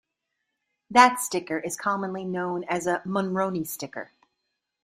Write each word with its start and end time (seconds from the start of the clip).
That 0.89 1.19
sticker 1.19 1.59
is 1.59 1.77
commonly 1.77 2.25
known 2.25 2.63
as 2.63 2.87
a 2.87 3.03
"Monroney 3.05 3.67
sticker". 3.67 4.11